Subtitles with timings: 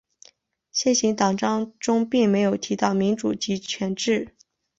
[0.71, 4.35] 现行党章中并没有提到民主集权制。